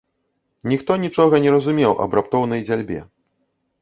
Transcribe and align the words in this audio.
Ніхто 0.71 0.91
нічога 1.03 1.39
не 1.43 1.53
разумеў 1.57 1.91
аб 2.07 2.17
раптоўнай 2.21 2.67
дзяльбе. 2.67 2.99